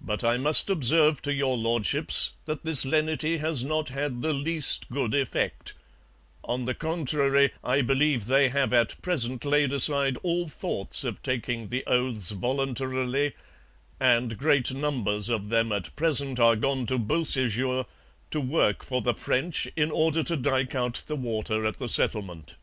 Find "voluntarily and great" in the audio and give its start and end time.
12.30-14.72